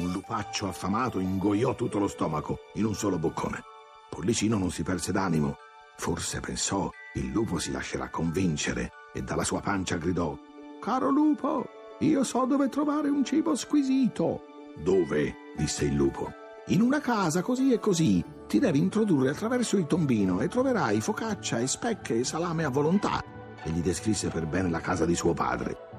[0.00, 3.62] un lupaccio affamato ingoiò tutto lo stomaco in un solo boccone.
[4.08, 5.56] Pollicino non si perse d'animo.
[5.96, 10.36] Forse pensò, il lupo si lascerà convincere e dalla sua pancia gridò:
[10.80, 11.66] Caro lupo,
[12.00, 14.42] io so dove trovare un cibo squisito.
[14.82, 15.34] Dove?
[15.56, 16.32] disse il lupo.
[16.68, 18.24] In una casa così e così.
[18.46, 23.22] Ti devi introdurre attraverso il tombino e troverai focaccia e specche e salame a volontà.
[23.62, 25.89] E gli descrisse per bene la casa di suo padre.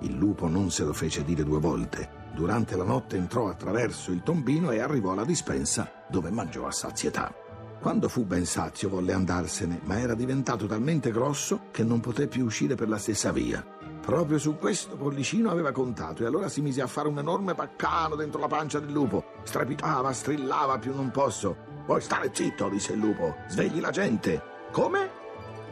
[0.00, 2.24] Il lupo non se lo fece dire due volte.
[2.34, 7.32] Durante la notte entrò attraverso il tombino e arrivò alla dispensa, dove mangiò a sazietà.
[7.80, 12.44] Quando fu ben sazio volle andarsene, ma era diventato talmente grosso che non poté più
[12.44, 13.64] uscire per la stessa via.
[14.00, 18.14] Proprio su questo Pollicino aveva contato e allora si mise a fare un enorme paccano
[18.14, 19.24] dentro la pancia del lupo.
[19.42, 21.56] Strepitava, strillava più non posso.
[21.86, 23.36] Vuoi stare zitto, disse il lupo.
[23.48, 24.42] Svegli la gente.
[24.72, 25.10] Come?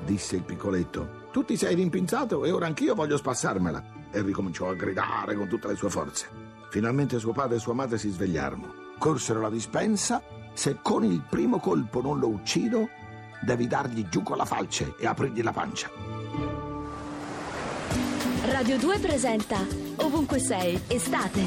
[0.04, 1.29] disse il piccoletto.
[1.32, 3.93] Tu ti sei rimpinzato e ora anch'io voglio spassarmela.
[4.16, 6.29] E ricominciò a gridare con tutte le sue forze.
[6.70, 8.73] Finalmente suo padre e sua madre si svegliarono.
[8.96, 10.23] Corsero alla dispensa.
[10.52, 12.88] Se con il primo colpo non lo uccido,
[13.42, 15.90] devi dargli giù con la falce e aprirgli la pancia.
[18.45, 19.59] Radio 2 presenta
[19.96, 21.42] Ovunque sei, estate.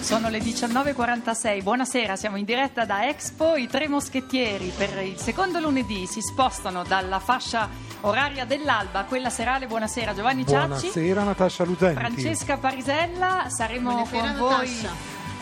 [0.00, 3.56] Sono le 19.46, buonasera, siamo in diretta da Expo.
[3.56, 7.68] I tre moschettieri per il secondo lunedì si spostano dalla fascia
[8.04, 9.66] oraria dell'alba quella serale.
[9.66, 10.66] Buonasera Giovanni Ciacci.
[10.66, 11.98] Buonasera Natascia Lutenti.
[12.00, 14.88] Francesca Parisella, saremo con voi.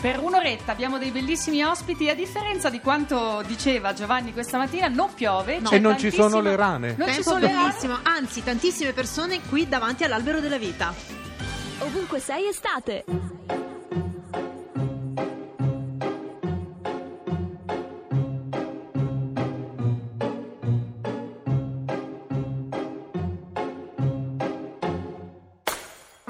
[0.01, 5.13] Per un'oretta abbiamo dei bellissimi ospiti, a differenza di quanto diceva Giovanni questa mattina, non
[5.13, 5.59] piove.
[5.59, 5.69] No.
[5.69, 6.95] E non ci sono le rane.
[6.97, 7.61] Non ci Tempo sono le rane.
[7.67, 10.93] bellissimo, anzi tantissime persone qui davanti all'albero della vita.
[11.79, 13.05] Ovunque sei, estate.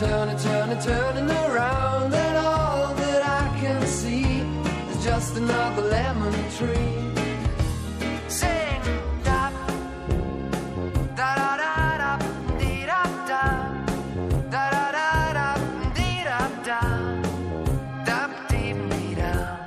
[0.00, 4.24] Turning, turning, turning, around, and all that I can see
[4.90, 6.96] is just another lemon tree.
[8.26, 8.80] Sing,
[9.22, 9.50] da
[11.14, 12.12] da da da,
[12.58, 13.44] dee da da,
[14.54, 15.48] da da da da,
[15.96, 16.80] dee da da,
[18.08, 19.58] da dee dee da.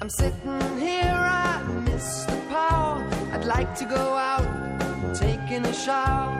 [0.00, 3.02] I'm sitting here, I miss the power.
[3.32, 4.46] I'd like to go out,
[5.16, 6.39] taking a shower,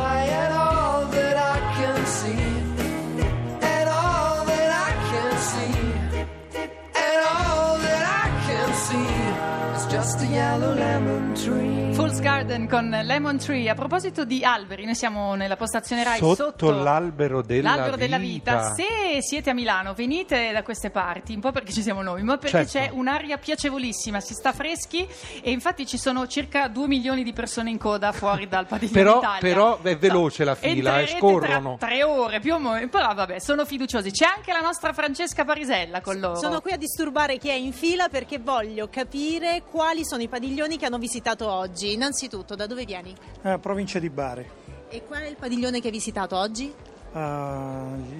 [12.51, 13.69] Garden con Lemon Tree.
[13.69, 18.05] A proposito di alberi, noi siamo nella postazione Rai Sotto, sotto, l'albero della l'albero vita.
[18.05, 18.73] della vita.
[18.73, 22.37] Se siete a Milano, venite da queste parti, un po' perché ci siamo noi, ma
[22.37, 22.89] perché Certo.
[22.93, 25.07] c'è un'aria piacevolissima, si sta freschi
[25.41, 29.17] e infatti ci sono circa 2 milioni di persone in coda fuori dal padiglione Però-
[29.19, 29.39] Italia.
[29.39, 31.75] però è veloce la fila, eh, entrerete scorrono.
[31.77, 34.11] Tra tre ore più o meno, però vabbè, sono fiduciosi.
[34.11, 36.35] C'è anche la nostra Francesca Parisella con loro.
[36.35, 40.77] Sono qui a disturbare chi è in fila perché voglio capire quali sono i padiglioni
[40.77, 41.93] che hanno visitato oggi.
[41.93, 43.15] Innanzitutto, da dove vieni?
[43.43, 44.49] Eh, provincia di Bari.
[44.89, 46.73] E qual è il padiglione che hai visitato oggi?
[47.13, 47.19] Eh,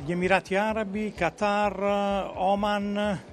[0.06, 3.24] gli Emirati Arabi, Qatar, Oman.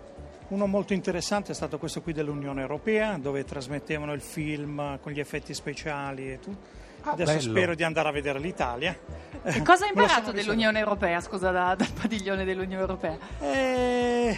[0.49, 5.21] Uno molto interessante è stato questo qui dell'Unione Europea, dove trasmettevano il film con gli
[5.21, 6.77] effetti speciali e tutto.
[7.03, 7.51] Ah, Adesso bello.
[7.51, 8.97] spero di andare a vedere l'Italia.
[9.43, 11.21] E cosa hai imparato dell'Unione Europea?
[11.21, 13.19] Scusa, da- dal padiglione dell'Unione Europea.
[13.41, 14.37] Eh,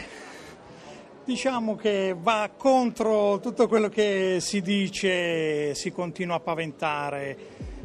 [1.30, 7.36] diciamo che va contro tutto quello che si dice, si continua a paventare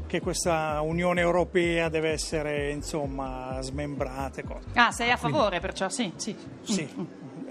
[0.07, 4.41] che questa Unione Europea deve essere insomma smembrata.
[4.41, 4.61] e.
[4.73, 6.35] Ah, sei a favore, perciò sì, sì.
[6.63, 6.89] Sì,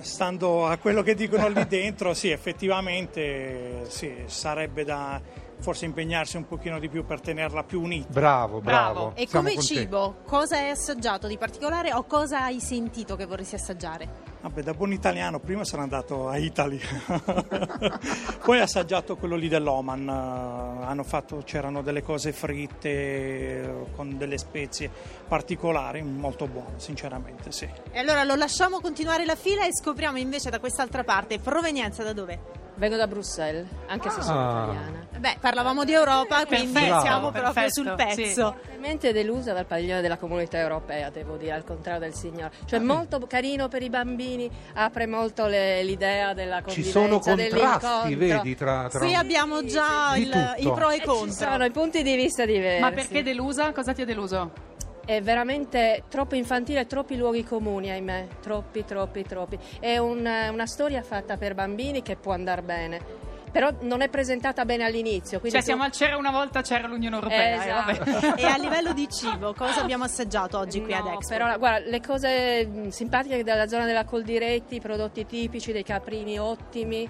[0.01, 5.21] stando a quello che dicono lì dentro, sì, effettivamente sì, sarebbe da
[5.61, 8.09] forse impegnarsi un pochino di più per tenerla più unita.
[8.11, 8.93] Bravo, bravo.
[8.95, 9.13] Bravo.
[9.15, 9.75] E Siamo come con te.
[9.75, 14.34] cibo, cosa hai assaggiato di particolare o cosa hai sentito che vorresti assaggiare?
[14.45, 16.79] Vabbè, da buon italiano prima sono andato a Italy,
[18.45, 24.91] poi ho assaggiato quello lì dell'Oman, hanno fatto, c'erano delle cose fritte con delle spezie
[25.27, 27.67] particolari, molto buone sinceramente, sì.
[27.91, 32.13] E allora lo lasciamo continuare la fila e scopriamo invece da quest'altra parte provenienza da
[32.13, 32.63] dove?
[32.77, 34.63] Vengo da Bruxelles, anche se sono Ah.
[34.65, 35.07] italiana.
[35.17, 38.35] Beh, parlavamo di Europa, quindi Perfetto, siamo proprio perfetto, sul sì.
[38.85, 42.53] Veramente delusa dal padiglione della comunità europea, devo dire, al contrario del signore.
[42.67, 48.15] Cioè, molto carino per i bambini, apre molto le- l'idea della Ci convivenza, sono contrasti,
[48.15, 48.87] vedi, tra...
[48.91, 48.99] tra...
[48.99, 51.33] Qui abbiamo già Di il- i pro e i E ci contro.
[51.33, 52.83] sono i punti di vista diversi.
[52.83, 53.73] Ma perché delusa?
[53.73, 54.51] Cosa ti ha deluso?
[55.07, 58.27] È veramente troppo infantile, troppi luoghi comuni, ahimè.
[58.43, 59.59] Troppi, troppi, troppi.
[59.81, 63.23] È un- una storia fatta per bambini che può andare bene.
[63.55, 65.39] Però non è presentata bene all'inizio.
[65.39, 67.63] quindi Cioè, tu- siamo al c'era una volta, c'era l'Unione Europea.
[67.63, 68.21] eh, Esatto.
[68.21, 68.35] vabbè.
[68.43, 71.29] E a livello di cibo, cosa abbiamo assaggiato oggi qui ad No, Expo?
[71.35, 76.37] Però, guarda, le cose mh, simpatiche della zona della Coldiretti, i prodotti tipici, dei caprini
[76.37, 77.09] ottimi.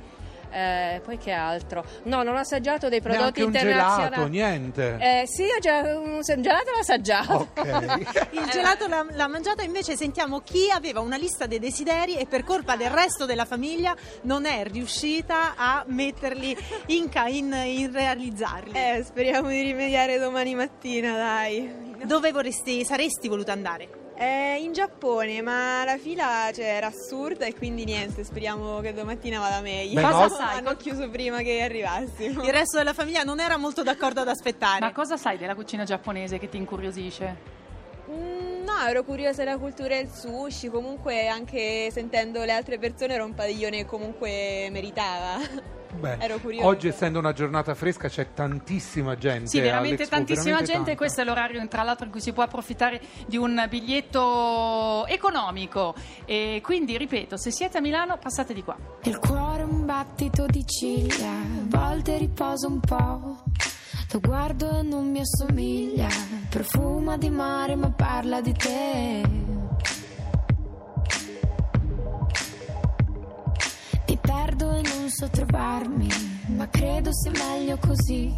[0.54, 1.84] Eh, poi che altro?
[2.04, 4.10] No, non ho assaggiato dei prodotti Neanche un internazionali.
[4.10, 4.96] gelato, niente.
[5.00, 7.48] Eh, sì, ho già, un gelato l'ho assaggiato.
[7.54, 8.26] Ok.
[8.32, 12.44] Il gelato l'ha, l'ha mangiato, invece sentiamo chi aveva una lista dei desideri e per
[12.44, 18.72] colpa del resto della famiglia non è riuscita a metterli in, ca- in, in realizzarli.
[18.72, 21.92] Eh, speriamo di rimediare domani mattina, dai.
[22.04, 24.02] Dove vorresti, saresti voluta andare?
[24.14, 29.40] È in Giappone, ma la fila cioè, era assurda e quindi niente, speriamo che domattina
[29.40, 30.00] vada meglio.
[30.00, 30.58] Beh, Cosa no- sai?
[30.58, 32.44] Hanno chiuso prima che arrivassimo.
[32.44, 34.78] Il resto della famiglia non era molto d'accordo ad aspettare.
[34.80, 37.36] Ma cosa sai della cucina giapponese che ti incuriosisce?
[38.08, 43.24] Mm, no, ero curiosa della cultura del sushi, comunque anche sentendo le altre persone era
[43.24, 45.38] un padiglione che comunque meritava.
[45.98, 46.66] Beh, Ero curiosa.
[46.66, 49.46] oggi essendo una giornata fresca c'è tantissima gente.
[49.46, 50.84] Sì, veramente all'Expo, tantissima veramente gente.
[50.86, 50.98] tanta.
[50.98, 55.94] Questo è l'orario, tra l'altro, in cui si può approfittare di un biglietto economico.
[56.24, 58.76] E quindi, ripeto, se siete a Milano, passate di qua.
[59.02, 63.42] Il cuore è un battito di ciglia, a volte riposo un po'.
[64.12, 66.06] Lo guardo e non mi assomiglia,
[66.48, 69.22] profuma di mare ma parla di te.
[75.14, 76.08] Perdo e non so trovarmi,
[76.56, 78.32] ma credo sia meglio così.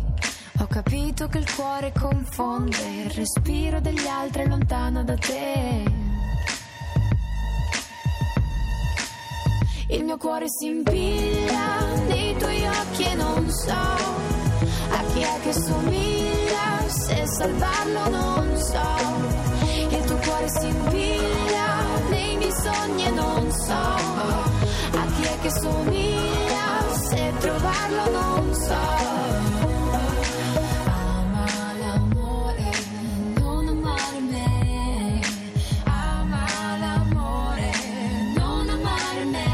[0.58, 5.84] Ho capito che il cuore confonde, il respiro degli altri lontano da te.
[9.88, 15.52] Il mio cuore si impiglia nei tuoi occhi e non so a chi è che
[15.52, 19.94] somiglia, se salvarlo non so.
[19.96, 23.74] Il tuo cuore si impiglia nei miei sogni e non so
[24.98, 26.35] a chi è che somiglia,
[27.76, 28.74] trovarlo non so.
[33.38, 35.20] Non amare me.
[35.84, 36.46] Ama
[36.78, 37.70] l'amore,
[38.34, 39.44] non amare me.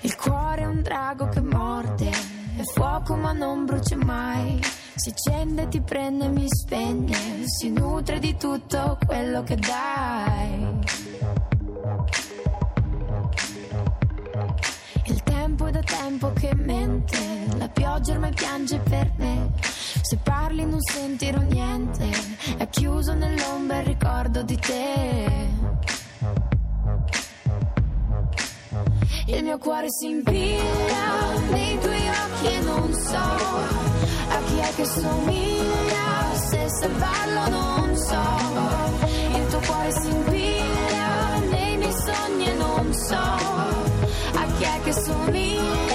[0.00, 4.60] Il cuore è un drago che morde, è fuoco ma non brucia mai.
[4.94, 10.75] Si accende, ti prende, mi spegne, si nutre di tutto quello che dai.
[16.18, 19.50] Tempo che mente, la pioggia ormai piange per me.
[20.00, 22.08] Se parli non sentirò niente,
[22.56, 25.48] è chiuso nell'ombra il ricordo di te.
[29.26, 34.84] Il mio cuore si impiglia nei tuoi occhi e non so a chi è che
[34.86, 39.38] somiglia, se salvarlo non so.
[39.38, 43.66] Il tuo cuore si impiglia nei miei sogni e non so
[44.36, 45.85] a chi è che somiglia,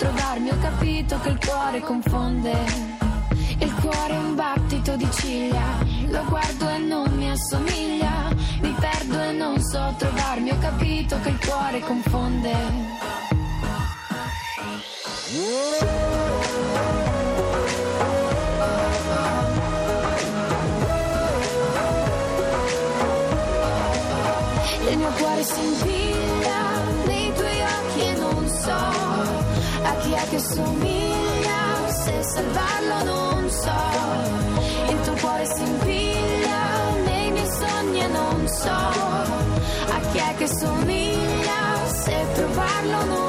[0.00, 2.52] trovarmi, ho capito che il cuore confonde.
[3.58, 5.78] Il cuore è un battito di ciglia,
[6.08, 7.99] lo guardo e non mi assomiglia.
[9.60, 12.50] Non so trovarmi, ho capito che il cuore confonde.
[24.88, 30.38] Il mio cuore si impiglia nei tuoi occhi e non so a chi è che
[30.38, 34.88] somiglia, se salvarlo non so.
[34.88, 35.79] Il tuo cuore si impiglia
[40.40, 43.19] che somiglia, se trovarlo non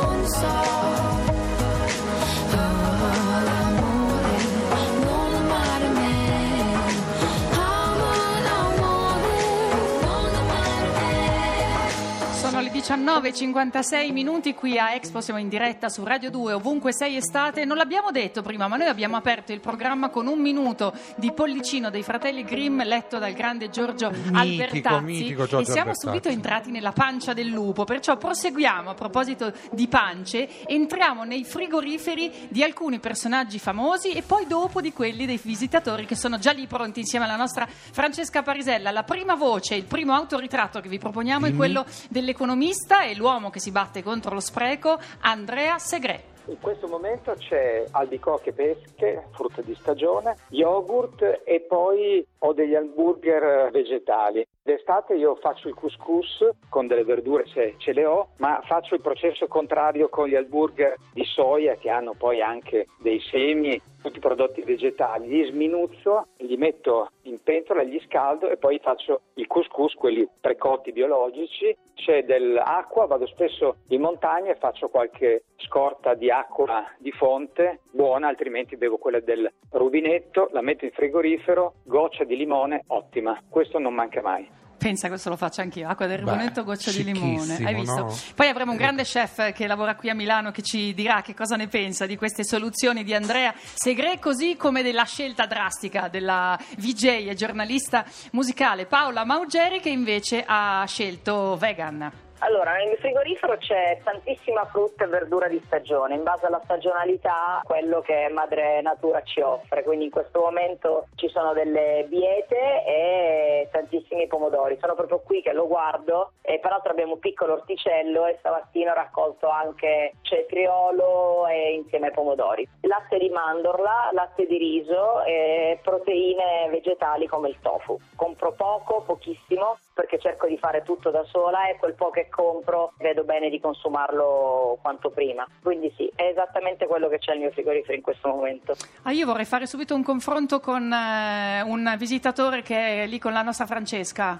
[12.91, 17.63] 19.56 minuti qui a Expo, siamo in diretta su Radio 2, ovunque sei estate.
[17.63, 21.89] Non l'abbiamo detto prima, ma noi abbiamo aperto il programma con un minuto di Pollicino
[21.89, 26.05] dei fratelli Grimm letto dal grande Giorgio Mitico, Albertazzi mitico Giorgio e siamo Albertazzi.
[26.05, 32.29] subito entrati nella pancia del lupo, perciò proseguiamo a proposito di pance, entriamo nei frigoriferi
[32.49, 36.67] di alcuni personaggi famosi e poi dopo di quelli dei visitatori che sono già lì
[36.67, 38.91] pronti insieme alla nostra Francesca Parisella.
[38.91, 41.57] La prima voce, il primo autoritratto che vi proponiamo è Dimmi.
[41.57, 46.29] quello dell'economista e l'uomo che si batte contro lo spreco, Andrea Segre.
[46.45, 53.69] In questo momento c'è albicocche pesche, frutta di stagione, yogurt e poi ho degli hamburger
[53.71, 54.45] vegetali.
[54.63, 59.01] D'estate io faccio il couscous con delle verdure se ce le ho, ma faccio il
[59.01, 64.21] processo contrario con gli hamburger di soia che hanno poi anche dei semi, tutti i
[64.21, 65.29] prodotti vegetali.
[65.29, 70.91] Li sminuzzo, li metto in pentola, li scaldo e poi faccio il couscous, quelli precotti
[70.91, 71.75] biologici.
[71.95, 78.27] C'è dell'acqua, vado spesso in montagna e faccio qualche scorta di acqua di fonte buona,
[78.27, 83.39] altrimenti bevo quella del rubinetto, la metto in frigorifero, goccia di limone, ottima.
[83.49, 84.50] Questo non manca mai.
[84.81, 87.63] Pensa questo lo faccio anch'io, acqua del rubinetto, goccia di limone.
[87.63, 87.95] Hai visto?
[87.95, 88.17] no?
[88.33, 91.55] Poi avremo un grande chef che lavora qui a Milano che ci dirà che cosa
[91.55, 97.27] ne pensa di queste soluzioni di Andrea Segre, così come della scelta drastica della VJ
[97.29, 102.30] e giornalista musicale Paola Maugeri che invece ha scelto vegan.
[102.43, 108.01] Allora, nel frigorifero c'è tantissima frutta e verdura di stagione, in base alla stagionalità, quello
[108.01, 109.83] che Madre Natura ci offre.
[109.83, 114.77] Quindi in questo momento ci sono delle biete e tantissimi pomodori.
[114.81, 118.95] Sono proprio qui che lo guardo e peraltro abbiamo un piccolo orticello e stamattina ho
[118.95, 122.67] raccolto anche cetriolo e insieme ai pomodori.
[122.81, 127.99] Latte di mandorla, latte di riso e proteine vegetali come il tofu.
[128.15, 132.93] Compro poco, pochissimo, perché cerco di fare tutto da sola e quel po' che compro
[132.97, 135.45] vedo bene di consumarlo quanto prima.
[135.61, 138.73] Quindi sì, è esattamente quello che c'è nel mio frigorifero in questo momento.
[139.03, 143.31] Ah, io vorrei fare subito un confronto con eh, un visitatore che è lì con
[143.31, 144.39] la nostra Francesca.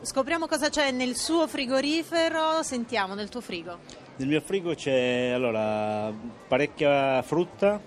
[0.00, 3.76] Scopriamo cosa c'è nel suo frigorifero, sentiamo nel tuo frigo.
[4.16, 6.10] Nel mio frigo c'è allora,
[6.48, 7.78] parecchia frutta,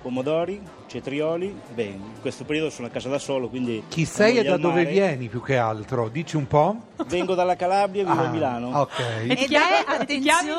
[0.00, 1.54] pomodori, cetrioli.
[1.72, 3.84] Beh, in questo periodo sono a casa da solo, quindi...
[3.88, 6.08] Chi sei e da dove vieni più che altro?
[6.08, 6.76] Dici un po'?
[7.06, 8.80] Vengo dalla Calabria e vivo Ah, a Milano.
[8.80, 8.98] Ok.
[8.98, 9.66] E ti, Ed chiami?
[9.86, 10.02] è,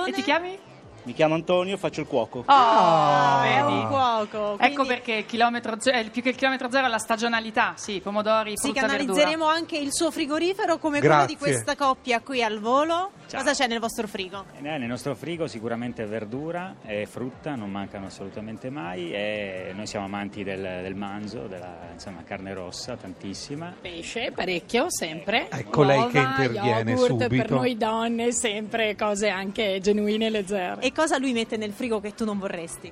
[0.07, 0.57] E ti chiami?
[1.03, 2.43] Mi chiamo Antonio, faccio il cuoco.
[2.45, 3.73] Oh, È vedi?
[3.73, 4.57] un cuoco.
[4.59, 7.73] Ecco quindi perché il chilometro ze- eh, più che il chilometro zero è la stagionalità,
[7.75, 8.97] sì, pomodori, Sì, frutta, verdura.
[9.05, 11.35] canalizzeremo anche il suo frigorifero come quello Grazie.
[11.35, 13.11] di questa coppia qui al volo.
[13.27, 13.41] Ciao.
[13.41, 14.45] Cosa c'è nel vostro frigo?
[14.57, 20.05] Eh, Nel nostro frigo sicuramente verdura e frutta non mancano assolutamente mai e noi siamo
[20.05, 23.73] amanti del, del manzo, della insomma, carne rossa, tantissima.
[23.81, 25.47] Pesce, parecchio, sempre.
[25.49, 27.27] Ecco lei che Uova, interviene yogurt, subito.
[27.27, 30.81] per noi donne, sempre cose anche genuine e leggere.
[30.81, 32.91] E cosa lui mette nel frigo che tu non vorresti?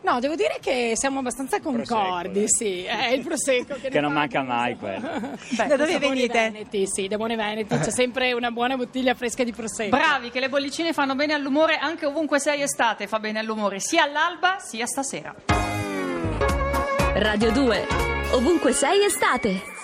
[0.00, 2.48] No, devo dire che siamo abbastanza concordi, dai.
[2.48, 2.82] sì.
[2.84, 5.06] È il prosecco che, Che non manca mai quello.
[5.50, 6.38] Beh, Da dove da Buoni venite?
[6.50, 7.76] Veneti, sì, da Buone Veneti.
[7.76, 9.94] C'è sempre una buona bottiglia fresca di prosecco.
[9.96, 14.04] Bravi, che le bollicine fanno bene all'umore anche ovunque sei estate, fa bene all'umore, sia
[14.04, 15.34] all'alba sia stasera.
[17.14, 17.86] Radio 2.
[18.32, 19.76] Ovunque sei estate.